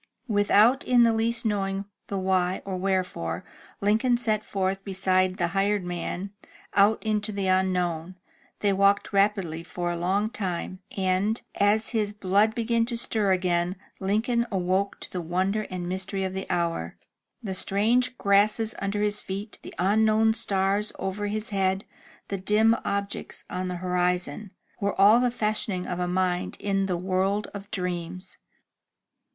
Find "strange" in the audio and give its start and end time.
17.53-18.17